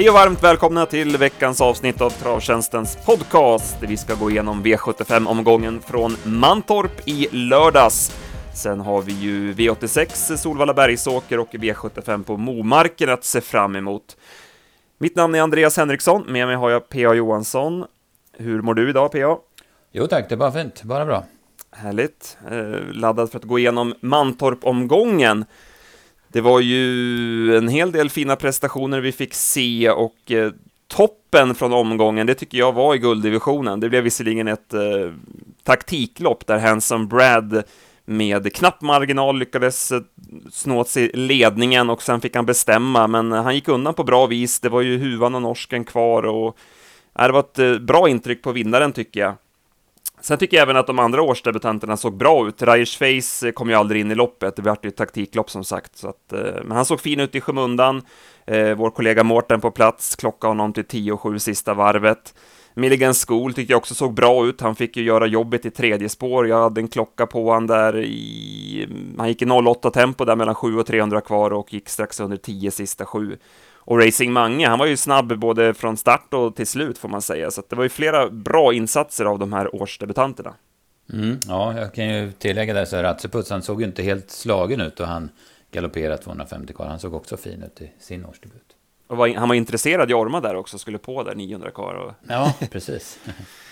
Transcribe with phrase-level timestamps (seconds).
[0.00, 3.76] Hej och varmt välkomna till veckans avsnitt av Travtjänstens podcast.
[3.80, 8.12] Vi ska gå igenom V75-omgången från Mantorp i lördags.
[8.54, 14.16] Sen har vi ju V86 Solvalla Bergsåker och V75 på Momarken att se fram emot.
[14.98, 17.14] Mitt namn är Andreas Henriksson, med mig har jag P.A.
[17.14, 17.84] Johansson.
[18.36, 19.38] Hur mår du idag P.A.?
[19.92, 21.24] Jo tack, det är bara fint, bara bra.
[21.72, 22.38] Härligt.
[22.50, 25.44] Eh, laddad för att gå igenom Mantorp-omgången.
[26.32, 30.52] Det var ju en hel del fina prestationer vi fick se och eh,
[30.88, 33.80] toppen från omgången, det tycker jag var i gulddivisionen.
[33.80, 35.12] Det blev visserligen ett eh,
[35.62, 37.62] taktiklopp där Hanson Brad
[38.04, 40.00] med knapp marginal lyckades eh,
[40.50, 44.60] snå sig ledningen och sen fick han bestämma, men han gick undan på bra vis.
[44.60, 46.56] Det var ju huvan och norsken kvar och
[47.18, 49.34] eh, det var ett eh, bra intryck på vinnaren tycker jag.
[50.20, 52.62] Sen tycker jag även att de andra årsdebutanterna såg bra ut.
[52.62, 55.64] Rajers Face eh, kom ju aldrig in i loppet, det vart ju ett taktiklopp som
[55.64, 55.96] sagt.
[55.96, 58.02] Så att, eh, men han såg fin ut i skymundan.
[58.46, 62.34] Eh, vår kollega Mårten på plats klockade honom till 10-7 sista varvet.
[62.74, 64.60] Milligan School tyckte jag också såg bra ut.
[64.60, 66.48] Han fick ju göra jobbet i tredje spår.
[66.48, 68.86] Jag hade en klocka på han där i...
[68.90, 72.20] Mm, han gick i 08 tempo där mellan 7 och 300 kvar och gick strax
[72.20, 73.38] under 10 sista 7.
[73.82, 77.22] Och Racing Mange, han var ju snabb både från start och till slut får man
[77.22, 80.54] säga, så det var ju flera bra insatser av de här årsdebutanterna.
[81.12, 84.30] Mm, ja, jag kan ju tillägga där så här, Ratseputz, han såg ju inte helt
[84.30, 85.30] slagen ut och han
[85.70, 86.86] galopperade 250 kvar.
[86.86, 88.76] Han såg också fin ut i sin årsdebut.
[89.06, 91.94] Och var, han var intresserad i Orma där också, skulle på där 900 kvar.
[91.94, 92.12] Och...
[92.28, 93.18] Ja, precis.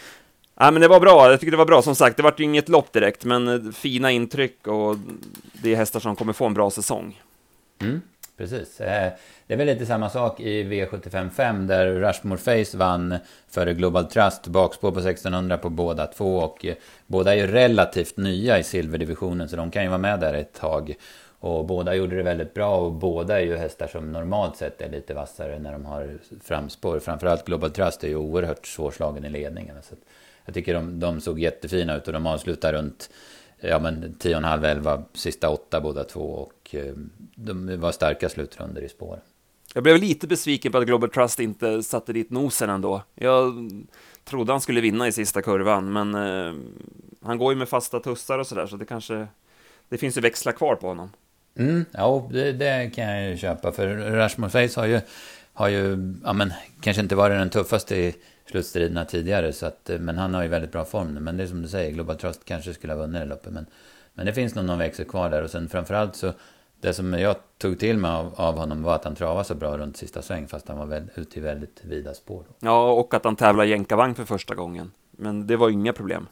[0.55, 1.31] ja, men det var bra.
[1.31, 1.83] Jag tycker det var bra.
[1.83, 4.97] Som sagt, det var ju inget lopp direkt, men fina intryck och
[5.53, 7.23] det är hästar som kommer få en bra säsong.
[7.79, 8.03] Mm,
[8.39, 8.81] precis.
[8.81, 9.13] Eh,
[9.47, 14.47] det är väl lite samma sak i V755 där Rushmore Face vann före Global Trust,
[14.47, 16.75] bakspår på 1600 på båda två och eh,
[17.07, 20.53] båda är ju relativt nya i silverdivisionen så de kan ju vara med där ett
[20.53, 20.95] tag.
[21.41, 24.89] Och båda gjorde det väldigt bra och båda är ju hästar som normalt sett är
[24.89, 26.99] lite vassare när de har framspår.
[26.99, 29.77] Framförallt Global Trust är ju oerhört svårslagen i ledningen.
[29.83, 29.95] Så
[30.45, 33.11] jag tycker de, de såg jättefina ut och de avslutar runt
[33.61, 36.95] ja, men 10,5-11 sista åtta båda två och eh,
[37.35, 39.21] de var starka slutrunder i spåren.
[39.75, 43.03] Jag blev lite besviken på att Global Trust inte satte dit nosen ändå.
[43.15, 43.71] Jag
[44.25, 46.55] trodde han skulle vinna i sista kurvan, men eh,
[47.23, 49.27] han går ju med fasta tussar och sådär, så det kanske...
[49.89, 51.11] Det finns ju växlar kvar på honom.
[51.59, 55.01] Mm, ja, det, det, kan jag ju köpa, för Rashmore Face har ju,
[55.53, 58.15] har ju ja, men, kanske inte varit den tuffaste i
[58.51, 61.21] slutstriderna tidigare, så att, eh, men han har ju väldigt bra form nu.
[61.21, 63.67] Men det är som du säger, Global Trust kanske skulle ha vunnit det loppet, men,
[64.15, 65.43] men det finns nog någon växel kvar där.
[65.43, 66.33] Och sen framförallt så
[66.81, 69.79] det som jag tog till mig av, av, honom var att han travade så bra
[69.79, 72.45] runt sista sväng fast han var väl, ute i väldigt vida spår.
[72.49, 72.55] Då.
[72.61, 74.93] Ja, och att han tävlar jänkarvagn för första gången.
[75.11, 76.29] Men det var inga problem.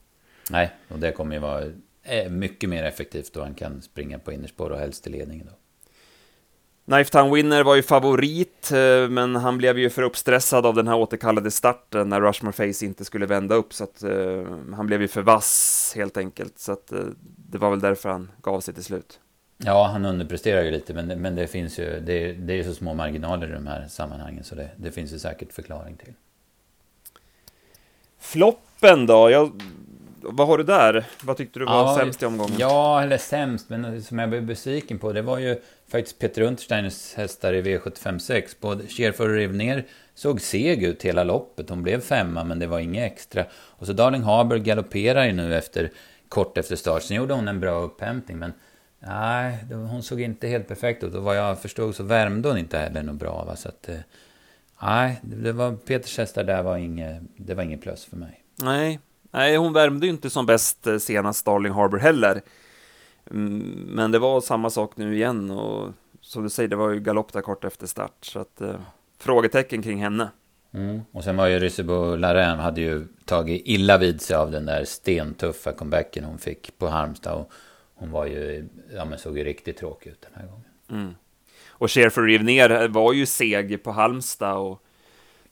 [0.50, 1.64] Nej, och det kommer ju vara
[2.02, 5.52] eh, mycket mer effektivt då han kan springa på innerspår och helst i ledningen då.
[6.86, 10.96] Knifetown Winner var ju favorit, eh, men han blev ju för uppstressad av den här
[10.96, 15.08] återkallade starten när Rushmore Face inte skulle vända upp, så att uh, han blev ju
[15.08, 16.58] för vass helt enkelt.
[16.58, 17.04] Så att uh,
[17.36, 19.20] det var väl därför han gav sig till slut.
[19.58, 22.74] Ja, han underpresterar ju lite, men, men det finns ju, det, det är ju så
[22.74, 26.12] små marginaler i de här sammanhangen, så det, det finns ju säkert förklaring till.
[28.18, 29.30] Floppen då?
[29.30, 29.62] Jag,
[30.30, 31.06] vad har du där?
[31.22, 32.56] Vad tyckte du var ja, sämst i omgången?
[32.58, 37.14] Ja, eller sämst, men som jag blev besviken på, det var ju faktiskt Peter Untersteiners
[37.14, 38.56] hästar i V756.
[38.60, 41.70] Både Scherfer och Rivner såg seg ut hela loppet.
[41.70, 43.44] Hon blev femma, men det var inget extra.
[43.54, 45.90] Och så Darling Harbour galopperar ju nu efter,
[46.28, 47.02] kort efter start.
[47.02, 48.52] Sen gjorde hon en bra upphämtning, men
[48.98, 52.78] Nej, hon såg inte helt perfekt ut och vad jag förstod så värmde hon inte
[52.78, 53.44] heller något bra.
[53.44, 53.56] Va?
[53.56, 53.98] Så att, eh,
[54.82, 58.42] nej, det var, Peters hästar där var inget, det var inget plus för mig.
[58.56, 59.00] Nej,
[59.36, 62.42] nej hon värmde ju inte som bäst eh, senast Starling Harbour heller.
[63.30, 63.58] Mm,
[63.88, 67.32] men det var samma sak nu igen och som du säger, det var ju galopp
[67.32, 68.16] där kort efter start.
[68.20, 68.74] Så att, eh,
[69.18, 70.30] frågetecken kring henne.
[70.74, 71.00] Mm.
[71.12, 74.84] Och sen var ju Ryssebo Larrain hade ju tagit illa vid sig av den där
[74.84, 77.34] stentuffa comebacken hon fick på Halmstad.
[77.34, 77.52] Och
[77.94, 80.64] hon var ju, ja men såg ju riktigt tråkig ut den här gången.
[80.90, 81.14] Mm.
[81.68, 84.82] Och Scherfer rev ner var ju seg på Halmstad och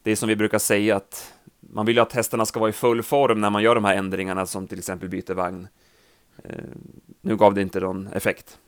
[0.02, 1.33] det är som vi brukar säga att
[1.74, 3.94] man vill ju att hästarna ska vara i full form när man gör de här
[3.94, 5.68] ändringarna som till exempel byter vagn.
[6.44, 6.64] Eh,
[7.20, 8.58] nu gav det inte någon effekt.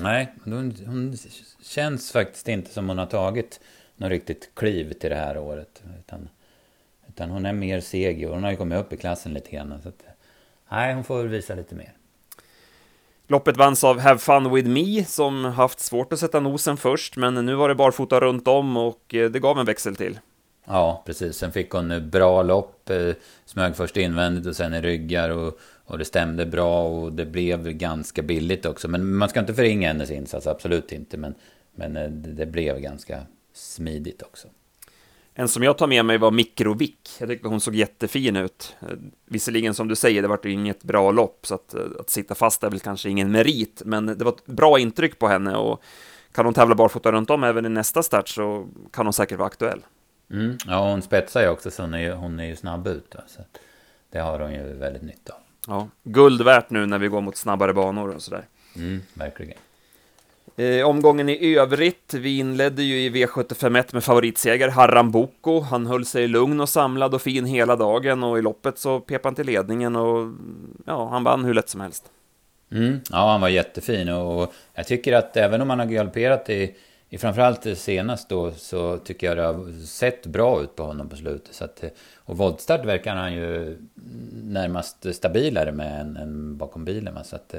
[0.00, 1.16] Nej, hon,
[1.62, 3.60] känns faktiskt inte som hon har tagit
[3.96, 5.82] något riktigt kliv till det här året.
[5.98, 6.28] Utan,
[7.08, 9.80] utan hon är mer seg och hon har ju kommit upp i klassen lite grann.
[9.82, 10.02] Så att,
[10.70, 11.92] nej, hon får väl visa lite mer.
[13.26, 17.34] Loppet vanns av Have Fun With Me som haft svårt att sätta nosen först, men
[17.34, 20.18] nu var det barfota runt om och eh, det gav en växel till.
[20.64, 21.36] Ja, precis.
[21.36, 23.14] Sen fick hon bra lopp, eh,
[23.44, 27.68] smög först invändigt och sen i ryggar och, och det stämde bra och det blev
[27.68, 28.88] ganska billigt också.
[28.88, 31.16] Men man ska inte förringa hennes insats, absolut inte.
[31.16, 31.34] Men,
[31.74, 33.22] men eh, det blev ganska
[33.54, 34.48] smidigt också.
[35.34, 37.10] En som jag tar med mig var Mikrovik.
[37.18, 38.76] Jag tyckte hon såg jättefin ut.
[38.80, 38.88] Eh,
[39.26, 42.62] visserligen som du säger, det var ju inget bra lopp, så att, att sitta fast
[42.62, 45.82] är väl kanske ingen merit, men det var ett bra intryck på henne och
[46.32, 49.46] kan hon tävla barfota runt om även i nästa start så kan hon säkert vara
[49.46, 49.80] aktuell.
[50.32, 53.10] Mm, ja, hon spetsar ju också så hon är ju, hon är ju snabb ut.
[53.10, 53.42] Då, så
[54.10, 55.38] det har hon ju väldigt nytta av.
[55.66, 58.44] Ja, guld värt nu när vi går mot snabbare banor och sådär.
[58.76, 59.58] Mm, verkligen.
[60.56, 65.60] Eh, omgången i övrigt, vi inledde ju i V751 med favoritseger Harram Boko.
[65.60, 69.24] Han höll sig lugn och samlad och fin hela dagen och i loppet så pep
[69.24, 70.32] han till ledningen och
[70.86, 72.04] ja, han vann hur lätt som helst.
[72.72, 76.54] Mm, ja, han var jättefin och jag tycker att även om han har galopperat i,
[76.54, 76.74] i
[77.18, 81.54] framförallt senast då så tycker jag det har sett bra ut på honom på slutet.
[81.54, 81.84] Så att,
[82.16, 83.78] och voltstart verkar han ju
[84.32, 87.24] närmast stabilare med än, än bakom bilen.
[87.24, 87.54] Så att,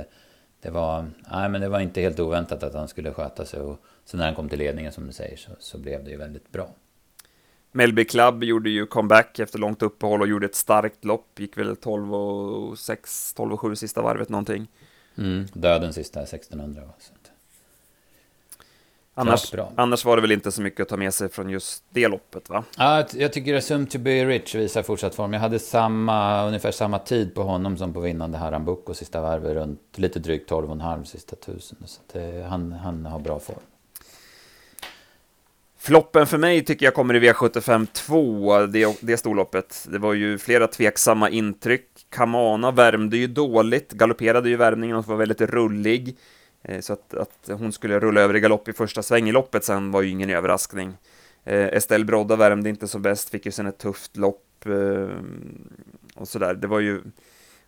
[0.64, 3.60] det var, nej, men det var inte helt oväntat att han skulle sköta sig.
[3.60, 6.18] Och så när han kom till ledningen som du säger så, så blev det ju
[6.18, 6.70] väldigt bra.
[7.72, 11.40] Melby Club gjorde ju comeback efter långt uppehåll och gjorde ett starkt lopp.
[11.40, 14.68] Gick väl 12 och 6, 12 och 7 sista varvet någonting.
[15.18, 16.82] Mm, döden sista 1600.
[17.00, 17.14] Så.
[19.16, 22.08] Annars, annars var det väl inte så mycket att ta med sig från just det
[22.08, 22.64] loppet va?
[22.78, 25.34] Ja, jag tycker att Sum to be rich visar fortsatt form.
[25.34, 29.54] Jag hade samma, ungefär samma tid på honom som på vinnande Harambuco sista varvet.
[29.54, 31.78] Runt lite drygt 12,5 sista tusen.
[31.86, 33.60] Så det, han, han har bra form.
[35.78, 39.88] Floppen för mig tycker jag kommer i V75 2, det, det storloppet.
[39.92, 41.88] Det var ju flera tveksamma intryck.
[42.10, 46.18] Kamana värmde ju dåligt, galopperade ju värmningen och var väldigt rullig.
[46.64, 49.64] Eh, så att, att hon skulle rulla över i galopp i första sväng i loppet
[49.64, 50.94] sen var ju ingen överraskning.
[51.44, 55.18] Eh, Estelle Brodda värmde inte så bäst, fick ju sen ett tufft lopp eh,
[56.16, 56.54] och sådär.
[56.54, 57.02] Det var ju...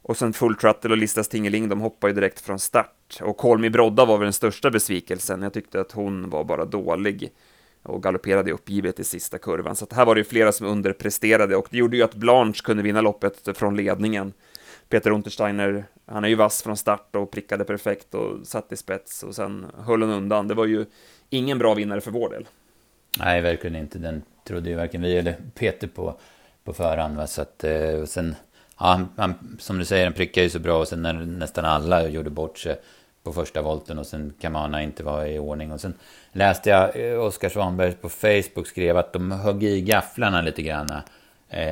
[0.01, 3.19] Och sen Full Truttle och Listas Tingeling, de hoppade ju direkt från start.
[3.21, 5.41] Och Kolmi Brodda var väl den största besvikelsen.
[5.41, 7.31] Jag tyckte att hon var bara dålig
[7.83, 9.75] och galopperade uppgivet i sista kurvan.
[9.75, 12.83] Så här var det ju flera som underpresterade och det gjorde ju att Blanche kunde
[12.83, 14.33] vinna loppet från ledningen.
[14.95, 19.23] Peter Untersteiner, han är ju vass från start och prickade perfekt och satt i spets
[19.23, 20.47] och sen höll hon undan.
[20.47, 20.85] Det var ju
[21.29, 22.47] ingen bra vinnare för vår del.
[23.19, 23.99] Nej, verkligen inte.
[23.99, 26.19] Den trodde ju varken vi eller Peter på,
[26.63, 27.17] på förhand.
[27.17, 27.27] Va?
[27.27, 28.35] Så att, eh, och sen,
[28.79, 32.07] ja, han, som du säger, han prickade ju så bra och sen när nästan alla
[32.07, 32.81] gjorde bort sig
[33.23, 35.71] på första volten och sen Kamana inte var i ordning.
[35.71, 35.93] Och sen
[36.31, 40.91] läste jag eh, Oskar Svanberg på Facebook skrev att de högg i gafflarna lite grann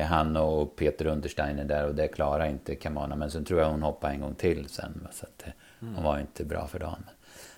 [0.08, 3.16] han och Peter Untersteiner där och det klarar inte Kamana.
[3.16, 5.08] Men sen tror jag hon hoppade en gång till sen.
[5.12, 5.52] Så att, eh,
[5.94, 7.04] hon var inte bra för dagen.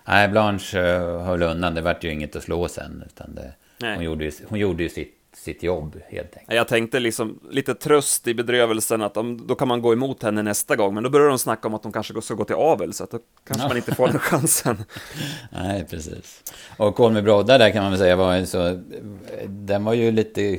[0.04, 1.74] Nej, Blanche eh, höll undan.
[1.74, 3.04] Det vart ju inget att slå sen.
[3.06, 3.52] Utan det,
[3.94, 6.56] hon, gjorde ju, hon gjorde ju sitt sitt jobb helt enkelt.
[6.56, 10.42] Jag tänkte liksom lite tröst i bedrövelsen att de, då kan man gå emot henne
[10.42, 12.92] nästa gång, men då börjar de snacka om att de kanske ska gå till avel,
[12.92, 14.84] så att då kanske man inte får den chansen.
[15.50, 16.42] Nej, precis.
[16.76, 18.82] Och Kolmi Brodda där kan man väl säga var så,
[19.46, 20.58] den var ju lite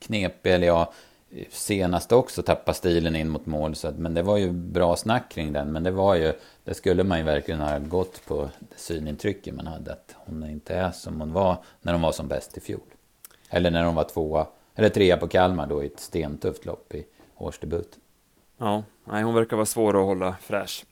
[0.00, 0.92] knepig, eller ja,
[1.50, 3.74] senast också tappa stilen in mot mål.
[3.74, 5.72] Så att, men det var ju bra snack kring den.
[5.72, 6.32] Men det var ju,
[6.64, 9.92] det skulle man ju verkligen ha gått på det synintrycket man hade.
[9.92, 12.80] Att hon inte är som hon var när hon var som bäst i fjol.
[13.48, 17.06] Eller när hon var tvåa, eller trea på Kalmar då i ett stentufft lopp i
[17.36, 17.98] årsdebut.
[18.58, 20.84] Ja, nej, hon verkar vara svår att hålla fräsch.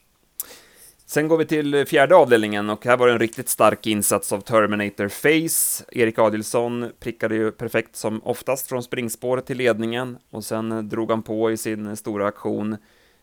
[1.10, 4.40] Sen går vi till fjärde avdelningen och här var det en riktigt stark insats av
[4.40, 5.84] Terminator Face.
[5.92, 11.22] Erik Adilsson prickade ju perfekt som oftast från springspåret till ledningen och sen drog han
[11.22, 12.76] på i sin stora aktion.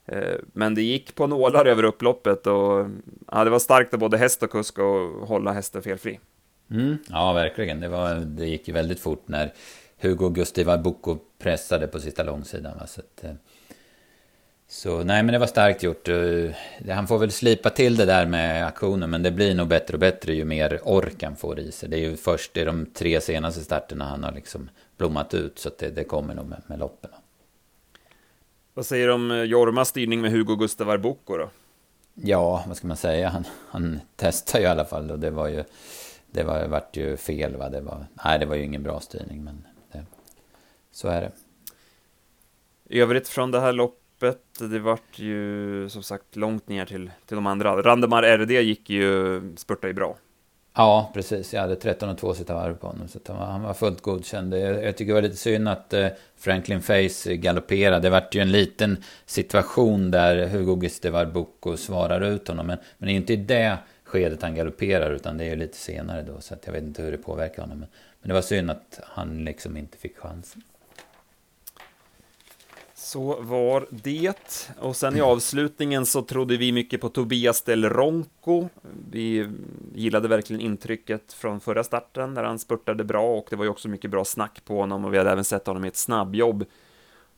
[0.06, 2.88] Eh, men det gick på nålar över upploppet och
[3.32, 6.20] ja, det var starkt av både häst och kusk att hålla hästen felfri.
[6.72, 7.80] Mm, ja, verkligen.
[7.80, 9.54] Det, var, det gick ju väldigt fort när
[10.01, 12.77] Hugo Gustiva Boko pressade på sista långsidan.
[12.77, 12.88] Va?
[12.88, 13.32] Så att, eh,
[14.68, 16.08] så nej, men det var starkt gjort.
[16.08, 16.52] Eh,
[16.90, 20.00] han får väl slipa till det där med aktionen, men det blir nog bättre och
[20.00, 21.90] bättre ju mer ork han får i sig.
[21.90, 25.70] Det är ju först i de tre senaste starterna han har liksom blommat ut, så
[25.80, 27.12] det, det, kommer nog med, med loppen.
[28.74, 31.50] Vad säger du om eh, Jormas styrning med Hugo Gustav Arboko då?
[32.14, 33.30] Ja, vad ska man säga?
[33.30, 35.64] Han, han testar ju i alla fall och det var ju...
[36.32, 37.70] Det var, vart ju fel va?
[37.70, 40.06] Det var, nej, det var ju ingen bra styrning, men det,
[40.92, 41.32] så är det.
[42.90, 44.05] I övrigt från det här loppet.
[44.60, 47.82] Det vart ju som sagt långt ner till, till de andra.
[47.82, 50.18] Randemar RD gick ju, spurtade ju bra.
[50.78, 51.54] Ja, precis.
[51.54, 53.08] Jag hade 13 och 2 sitta varv på honom.
[53.08, 54.54] Så han var fullt godkänd.
[54.54, 56.08] Jag, jag tycker det var lite synd att eh,
[56.38, 58.00] Franklin Face galopperade.
[58.00, 62.68] Det vart ju en liten situation där Hugo Gistevar Boko svarar ut honom.
[62.68, 65.78] Men, men det är inte i det skedet han galopperar, utan det är ju lite
[65.78, 66.42] senare då.
[66.42, 67.80] Så att jag vet inte hur det påverkar honom.
[67.80, 67.90] Men,
[68.22, 70.62] men det var synd att han liksom inte fick chansen.
[73.06, 74.70] Så var det.
[74.80, 78.70] Och sen i avslutningen så trodde vi mycket på Tobias Del Ronco.
[79.10, 79.50] Vi
[79.96, 83.88] gillade verkligen intrycket från förra starten där han spurtade bra och det var ju också
[83.88, 86.66] mycket bra snack på honom och vi hade även sett honom i ett snabbjobb.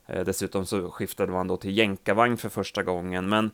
[0.06, 3.52] Eh, dessutom så skiftade man då till jänkarvagn för första gången, men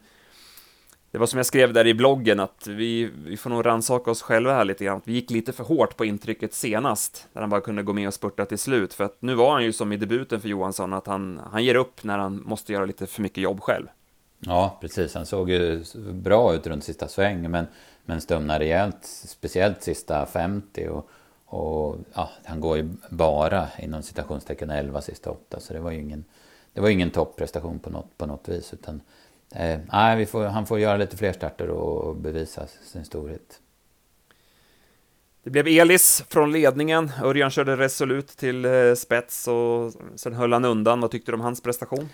[1.13, 4.22] det var som jag skrev där i bloggen att vi, vi får nog rannsaka oss
[4.22, 5.01] själva här lite grann.
[5.03, 8.13] Vi gick lite för hårt på intrycket senast, när han bara kunde gå med och
[8.13, 8.93] spurta till slut.
[8.93, 11.75] För att nu var han ju som i debuten för Johansson, att han, han ger
[11.75, 13.88] upp när han måste göra lite för mycket jobb själv.
[14.39, 15.15] Ja, precis.
[15.15, 17.67] Han såg ju bra ut runt sista sväng, men,
[18.05, 20.88] men stumnade rejält, speciellt sista 50.
[20.88, 21.10] Och,
[21.46, 26.00] och ja, han går ju bara inom citationstecken 11 sista 8, så det var ju
[26.00, 26.25] ingen,
[26.74, 28.74] det var ingen topprestation på något, på något vis.
[28.74, 29.01] Utan
[29.55, 33.60] Eh, nej, får, han får göra lite fler starter och bevisa sin storhet.
[35.43, 37.12] Det blev Elis från ledningen.
[37.24, 41.01] Örjan körde resolut till eh, spets och sen höll han undan.
[41.01, 42.10] Vad tyckte du om hans prestation?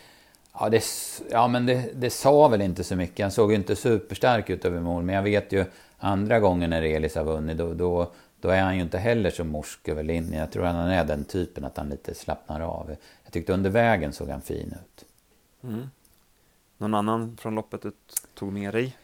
[0.54, 0.84] Ja, det,
[1.32, 3.24] ja men det, det sa väl inte så mycket.
[3.24, 5.04] Han såg ju inte superstark ut över mål.
[5.04, 5.66] Men jag vet ju
[5.98, 9.44] andra gången när Elis har vunnit, då, då, då är han ju inte heller så
[9.44, 10.40] morsk över linjen.
[10.40, 12.96] Jag tror att han är den typen att han lite slappnar av.
[13.24, 15.06] Jag tyckte under vägen såg han fin ut.
[15.64, 15.90] Mm.
[16.80, 17.92] Någon annan från loppet du
[18.34, 18.98] tog med dig?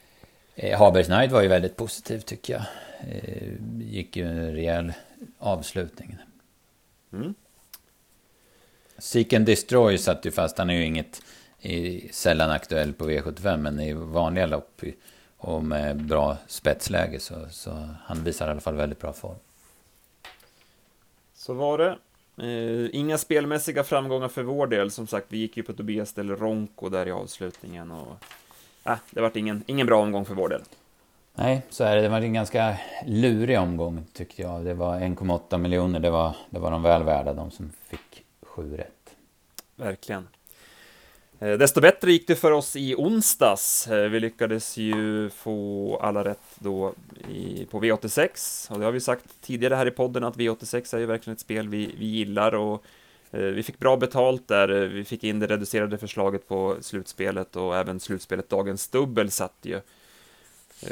[0.56, 2.64] Eh, Habergs Night var ju väldigt positiv tycker jag.
[3.00, 4.94] Eh, gick ju en rejäl
[5.40, 6.18] avslutning.
[7.14, 7.34] Mm.
[8.98, 10.58] Seek and Destroy satt ju fast.
[10.58, 11.22] Han är ju inget
[11.60, 14.82] i, sällan aktuell på V75 men i vanliga lopp
[15.38, 19.38] och med bra spetsläge så, så han visar i alla fall väldigt bra form.
[21.34, 21.98] Så var det.
[22.38, 26.36] Eh, inga spelmässiga framgångar för vår del, som sagt, vi gick ju på Tobias del
[26.36, 28.16] Ronco där i avslutningen och
[28.84, 30.62] äh, det var ingen, ingen bra omgång för vår del.
[31.34, 32.02] Nej, så är det.
[32.02, 34.66] Det var en ganska lurig omgång tyckte jag.
[34.66, 38.78] Det var 1,8 miljoner, det var, det var de väl värda, de som fick sju
[38.78, 39.16] rätt.
[39.76, 40.28] Verkligen.
[41.40, 43.88] Eh, desto bättre gick det för oss i onsdags.
[43.88, 46.94] Eh, vi lyckades ju få alla rätt då
[47.30, 51.00] i, på V86 och det har vi sagt tidigare här i podden att V86 är
[51.00, 52.84] ju verkligen ett spel vi, vi gillar och
[53.32, 54.84] eh, vi fick bra betalt där.
[54.84, 59.58] Eh, vi fick in det reducerade förslaget på slutspelet och även slutspelet Dagens Dubbel satt
[59.62, 59.82] ju.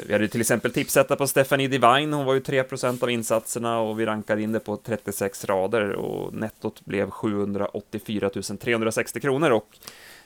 [0.06, 4.00] Vi hade till exempel tipsetta på Stephanie Divine, hon var ju 3% av insatserna och
[4.00, 9.78] vi rankade in det på 36 rader och nettot blev 784 360 kronor och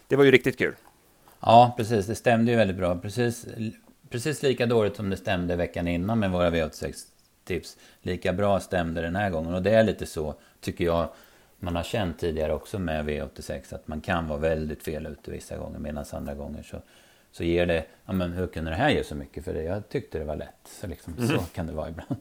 [0.08, 0.74] det var ju riktigt kul.
[1.40, 2.06] Ja, precis.
[2.06, 2.98] Det stämde ju väldigt bra.
[2.98, 3.46] Precis,
[4.10, 7.76] precis lika dåligt som det stämde veckan innan med våra V86-tips.
[8.02, 9.54] Lika bra stämde den här gången.
[9.54, 11.08] Och det är lite så, tycker jag,
[11.58, 13.74] man har känt tidigare också med V86.
[13.74, 15.78] Att man kan vara väldigt fel ute vissa gånger.
[15.78, 16.82] Medan andra gånger så,
[17.32, 19.44] så ger det, ja men hur kunde det här ge så mycket?
[19.44, 19.62] För det?
[19.62, 20.68] Jag tyckte det var lätt.
[20.80, 21.28] Så, liksom, mm.
[21.28, 22.16] så kan det vara ibland.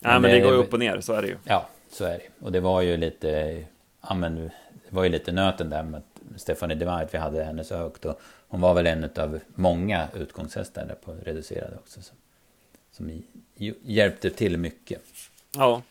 [0.00, 1.36] Ja, men, men det, det går ju upp och ner, så är det ju.
[1.44, 2.44] Ja, så är det.
[2.44, 3.64] Och det var ju lite,
[4.08, 4.50] ja men, det
[4.90, 6.02] var ju lite nöten där med
[6.36, 8.04] Stephanie Divide, vi hade henne så högt.
[8.04, 12.02] Och hon var väl en av många utgångshästar där på reducerade också.
[12.02, 12.16] Som,
[12.92, 13.22] som
[13.82, 15.02] hjälpte till mycket.
[15.56, 15.82] Ja,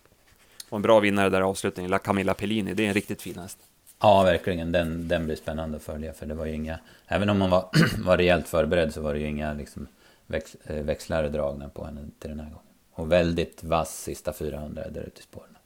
[0.70, 2.74] och en bra vinnare där i avslutningen, La Camilla Pellini.
[2.74, 3.58] Det är en riktigt fin häst.
[4.00, 4.72] Ja, verkligen.
[4.72, 6.14] Den, den blir spännande att följa.
[6.14, 6.80] För det var ju inga...
[7.08, 7.70] Även om hon var,
[8.06, 9.88] var rejält förberedd så var det ju inga liksom,
[10.26, 12.68] väx, eh, växlar dragna på henne till den här gången.
[12.94, 15.58] Och väldigt vass sista 400 där ute i spåren.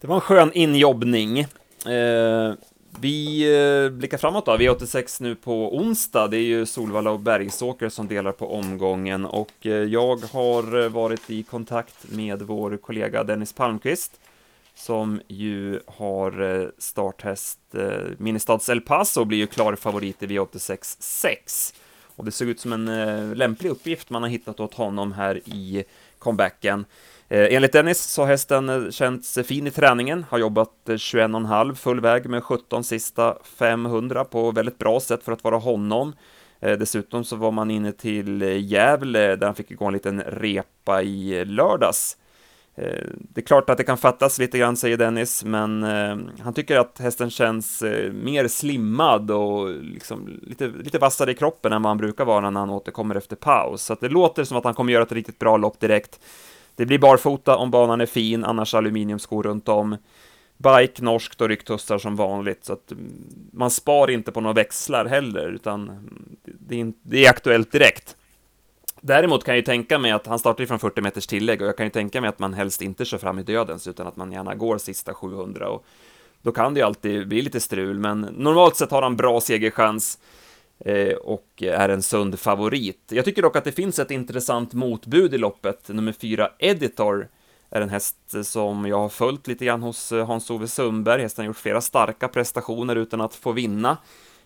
[0.00, 1.38] Det var en skön injobbning.
[1.86, 2.54] Eh,
[3.00, 3.42] vi
[3.84, 4.56] eh, blickar framåt då.
[4.56, 6.28] V86 nu på onsdag.
[6.28, 10.88] Det är ju Solvalla och Bergsåker som delar på omgången och eh, jag har eh,
[10.88, 14.20] varit i kontakt med vår kollega Dennis Palmqvist
[14.76, 17.58] som ju har starthäst
[18.18, 21.74] Ministads El Paso och blir ju klar favorit i V86 6.
[22.16, 25.84] Och det såg ut som en lämplig uppgift man har hittat åt honom här i
[26.18, 26.84] comebacken.
[27.28, 31.74] Eh, enligt Dennis så har hästen eh, känts fin i träningen, har jobbat eh, 21,5
[31.74, 36.12] full väg med 17 sista 500 på väldigt bra sätt för att vara honom.
[36.78, 41.44] Dessutom så var man inne till Gävle där han fick igång en liten repa i
[41.44, 42.16] lördags.
[43.18, 45.82] Det är klart att det kan fattas lite grann, säger Dennis, men
[46.40, 51.82] han tycker att hästen känns mer slimmad och liksom lite, lite vassare i kroppen än
[51.82, 53.82] vad han brukar vara när han återkommer efter paus.
[53.82, 56.20] Så det låter som att han kommer göra ett riktigt bra lopp direkt.
[56.76, 59.96] Det blir barfota om banan är fin, annars aluminiumskor runt om.
[60.56, 63.12] Bike norskt och ryggtussar som vanligt, så att mm,
[63.52, 68.16] man spar inte på några växlar heller, utan mm, det är, det är aktuellt direkt.
[69.00, 71.68] Däremot kan jag ju tänka mig att han startar ju från 40 meters tillägg och
[71.68, 74.16] jag kan ju tänka mig att man helst inte kör fram i dödens utan att
[74.16, 75.84] man gärna går sista 700 och
[76.42, 80.18] då kan det ju alltid bli lite strul, men normalt sett har han bra segerchans.
[80.78, 83.02] Eh, och är en sund favorit.
[83.08, 87.28] Jag tycker dock att det finns ett intressant motbud i loppet, nummer fyra Editor,
[87.70, 91.22] är en häst som jag har följt lite grann hos eh, Hans-Ove Sundberg.
[91.22, 93.96] Hästen har gjort flera starka prestationer utan att få vinna.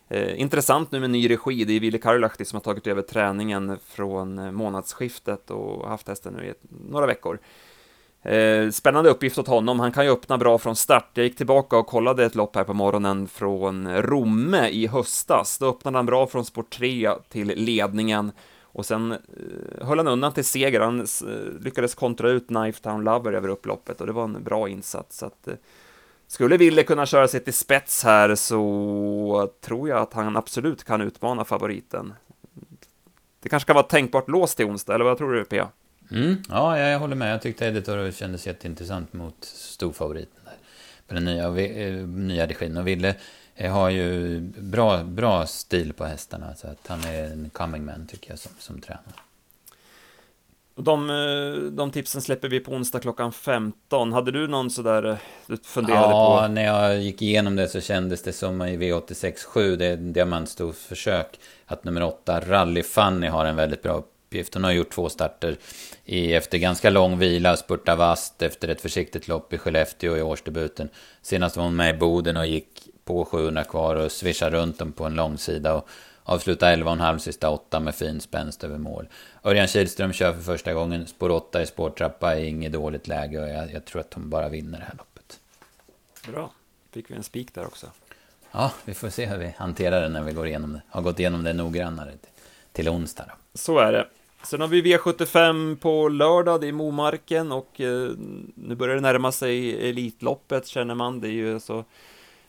[0.07, 3.77] Eh, intressant nu med ny regi, det är Ville Karolahti som har tagit över träningen
[3.85, 7.39] från eh, månadsskiftet och haft hästen nu i ett, några veckor.
[8.21, 11.09] Eh, spännande uppgift åt honom, han kan ju öppna bra från start.
[11.13, 15.57] Jag gick tillbaka och kollade ett lopp här på morgonen från Romme i höstas.
[15.57, 18.31] Då öppnade han bra från sport 3 till ledningen
[18.63, 20.79] och sen eh, höll han undan till seger.
[20.79, 21.05] Han eh,
[21.61, 25.17] lyckades kontra ut Knifetown Lover över upploppet och det var en bra insats.
[25.17, 25.53] Så att, eh,
[26.27, 31.01] skulle Ville kunna köra sig till spets här så tror jag att han absolut kan
[31.01, 32.13] utmana favoriten.
[33.41, 35.67] Det kanske kan vara tänkbart låst till onsdag, eller vad tror du, Pia?
[36.11, 37.33] Mm, ja, jag håller med.
[37.33, 40.53] Jag tyckte Editor kändes jätteintressant mot storfavoriten där.
[41.07, 41.49] På den nya,
[42.05, 42.77] nya regin.
[42.77, 43.15] Och Ville
[43.67, 46.55] har ju bra, bra stil på hästarna.
[46.55, 49.13] Så att han är en coming man tycker jag som, som tränare.
[50.75, 54.13] De, eh, de tipsen släpper vi på onsdag klockan 15.
[54.13, 56.43] Hade du någon sådär eh, du funderade ja, på?
[56.43, 60.75] Ja, när jag gick igenom det så kändes det som i V86.7, det är diamantstort
[60.75, 64.53] försök, att nummer 8, Rally Funny, har en väldigt bra uppgift.
[64.53, 65.57] Hon har gjort två starter
[66.05, 70.89] i, efter ganska lång vila, spurta vast efter ett försiktigt lopp i Skellefteå i årsdebuten.
[71.21, 74.91] Senast var hon med i Boden och gick på 700 kvar och svischade runt dem
[74.91, 75.73] på en långsida.
[75.73, 75.89] Och
[76.23, 79.07] avsluta 11,5 sista 8 med fin spänst över mål.
[79.43, 81.07] Örjan Kihlström kör för första gången.
[81.07, 84.49] Spår 8 i spårtrappa är inget dåligt läge och jag, jag, tror att hon bara
[84.49, 85.39] vinner det här loppet.
[86.27, 86.51] Bra.
[86.91, 87.87] Fick vi en spik där också.
[88.51, 90.81] Ja, vi får se hur vi hanterar det när vi går igenom det.
[90.89, 92.11] Har gått igenom det noggrannare
[92.71, 93.25] till onsdag.
[93.27, 93.33] Då.
[93.53, 94.05] Så är det.
[94.43, 98.09] Sen har vi V75 på lördag, det är Momarken och eh,
[98.55, 101.19] nu börjar det närma sig Elitloppet känner man.
[101.19, 101.85] Det är ju alltså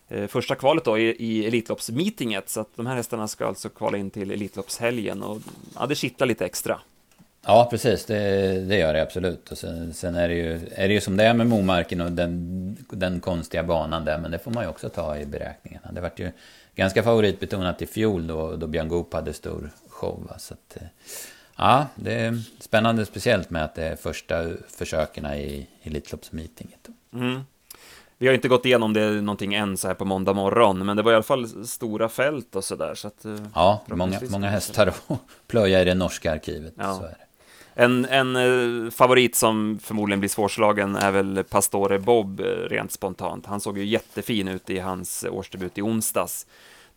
[0.09, 3.99] eh, första kvalet då i, i Elitloppsmeetinget, så att de här hästarna ska alltså kvala
[3.99, 5.39] in till Elitloppshelgen och
[5.75, 6.81] ja, det kittlar lite extra.
[7.47, 8.05] Ja, precis.
[8.05, 8.19] Det,
[8.61, 9.53] det gör det absolut.
[9.53, 12.13] Och sen, sen, är, det ju, är det ju som det är med Momarken och
[12.13, 15.93] den, den konstiga banan där, men det får man ju också ta i beräkningarna.
[15.93, 16.31] Det vart ju
[16.75, 20.27] ganska favoritbetonat i fjol då, då Björn Goop hade stor show.
[20.29, 20.39] Va?
[20.39, 20.89] Så att, eh,
[21.61, 26.89] ja, det är spännande speciellt med att det är första försöken i Elitloppsmeetinget.
[27.15, 27.41] Mm.
[28.19, 31.03] Vi har inte gått igenom det någonting än så här på måndag morgon, men det
[31.03, 32.95] var i alla fall stora fält och sådär.
[32.95, 35.03] Så att, eh, ja, många, många hästar att
[35.47, 36.75] plöja i det norska arkivet.
[36.77, 37.03] Ja.
[37.75, 43.47] En, en eh, favorit som förmodligen blir svårslagen är väl Pastore Bob, eh, rent spontant.
[43.47, 46.47] Han såg ju jättefin ut i hans årsdebut i onsdags.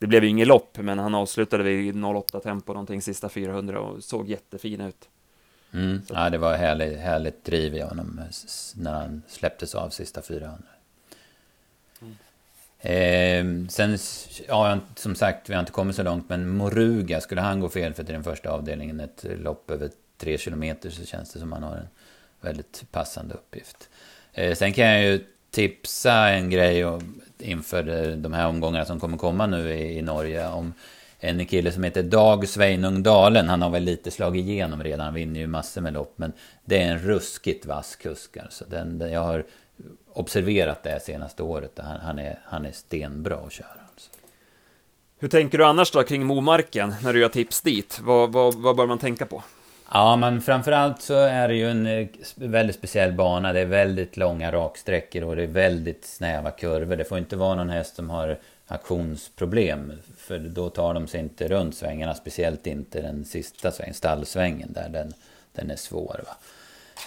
[0.04, 4.04] Det blev ju inget lopp, men han avslutade vid 08 tempo någonting sista 400 och
[4.04, 5.10] såg jättefin ut.
[5.74, 6.02] Mm.
[6.10, 8.22] Ja, det var härligt, härligt driv i honom
[8.76, 10.58] när han släpptes av sista 400.
[12.80, 13.98] Eh, sen,
[14.48, 17.94] ja, som sagt, vi har inte kommit så långt, men Moruga, skulle han gå fel
[17.94, 21.64] för till den första avdelningen, ett lopp över tre kilometer, så känns det som han
[21.64, 21.88] har en
[22.42, 23.90] väldigt passande uppgift.
[24.34, 26.86] Eh, sen kan jag ju tipsa en grej
[27.44, 30.74] inför eh, de här omgångarna som kommer komma nu i, i Norge, om
[31.20, 33.50] en kille som heter Dag Sveinung Dalen.
[33.50, 36.34] Han har väl lite slagit igenom redan, han vinner ju massor med lopp, men
[36.66, 38.38] det är en ruskigt vass kusk.
[38.38, 38.66] Alltså.
[38.70, 39.46] Den, jag har
[40.14, 41.80] observerat det senaste året.
[41.84, 43.68] Han, han, är, han är stenbra att köra.
[43.92, 44.10] Alltså.
[45.20, 48.00] Hur tänker du annars då kring Momarken när du gör tips dit?
[48.04, 49.44] Vad, vad, vad bör man tänka på?
[49.96, 53.54] Ja, men framförallt så är det ju en eh, väldigt speciell bana.
[53.54, 56.96] Det är väldigt långa raksträckor och det är väldigt snäva kurvor.
[56.96, 59.94] Det får inte vara någon häst som har aktionsproblem.
[60.18, 64.90] För då tar de sig inte runt svängarna, speciellt inte den sista svängen, stallsvängen där.
[64.90, 65.14] Den,
[65.52, 66.22] den är svår.
[66.26, 66.36] Va?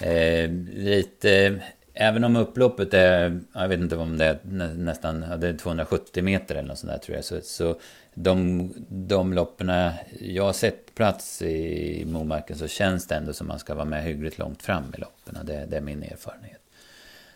[0.07, 1.61] Eh, lite
[1.99, 4.39] Även om upploppet är, jag vet inte om det är
[4.75, 7.25] nästan, det är 270 meter eller något sånt där tror jag.
[7.25, 7.77] Så, så
[8.15, 9.73] de, de loppen
[10.21, 14.03] jag har sett plats i Momarken så känns det ändå som man ska vara med
[14.03, 15.39] hyggligt långt fram i loppen.
[15.47, 16.61] Det, det är min erfarenhet.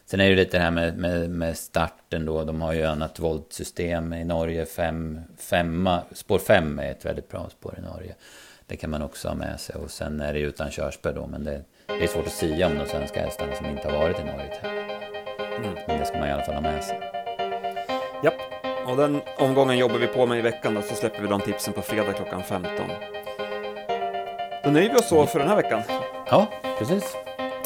[0.07, 2.44] Sen är det lite det här med, med, med starten då.
[2.44, 4.66] De har ju annat voltsystem i Norge.
[4.66, 8.14] Fem, femma, spår 5 är ett väldigt bra spår i Norge.
[8.66, 9.77] Det kan man också ha med sig.
[9.77, 11.27] Och sen är det utan körspö då.
[11.27, 11.62] Men det,
[11.98, 14.50] det är svårt att säga om de svenska hästarna som inte har varit i Norge.
[15.57, 15.74] Mm.
[15.87, 17.00] Men det ska man i alla fall ha med sig.
[18.24, 18.35] Japp,
[18.87, 21.72] och den omgången jobbar vi på med i veckan då, så släpper vi de tipsen
[21.72, 22.72] på fredag klockan 15.
[24.64, 25.83] Då nöjer vi oss så för den här veckan.
[26.31, 26.46] Ja,
[26.79, 27.16] precis.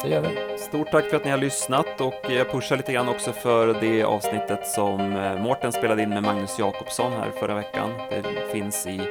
[0.03, 0.57] Det gör vi.
[0.57, 4.03] Stort tack för att ni har lyssnat och jag pushar lite grann också för det
[4.03, 7.89] avsnittet som eh, Mårten spelade in med Magnus Jakobsson här förra veckan.
[8.09, 9.01] Det finns i,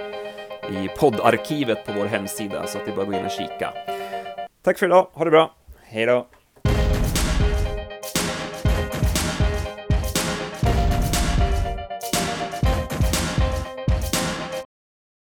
[0.70, 3.72] i poddarkivet på vår hemsida så att det är bara att gå in och kika.
[4.64, 6.26] Tack för idag, ha det bra, hej då!